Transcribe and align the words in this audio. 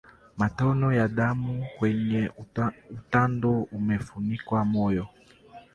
Matone 0.37 0.95
ya 0.97 1.07
damu 1.07 1.65
kwenye 1.79 2.31
utando 2.93 3.61
unaofunika 3.61 4.65
moyo 4.65 5.07